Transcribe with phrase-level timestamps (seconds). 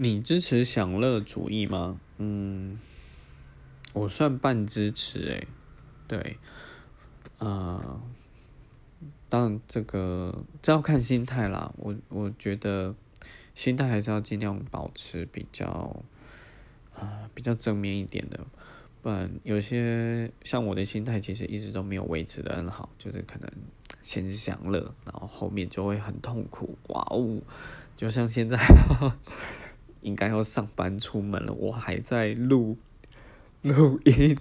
[0.00, 1.98] 你支持享乐主义吗？
[2.18, 2.78] 嗯，
[3.92, 5.48] 我算半支持诶。
[6.06, 6.38] 对，
[7.38, 8.00] 呃，
[9.28, 11.74] 当然这个这要看心态啦。
[11.78, 12.94] 我我觉得
[13.56, 16.00] 心态还是要尽量保持比较
[16.94, 18.46] 啊比较正面一点的，
[19.02, 23.50] 不然有些像我的心态其实一直都没有维持的很好，就是可能
[24.00, 26.78] 先是享乐，然后后面就会很痛苦。
[26.86, 27.40] 哇哦，
[27.96, 28.56] 就像现在。
[30.00, 32.76] 应该要上班出门了，我还在录
[33.62, 34.36] 录音。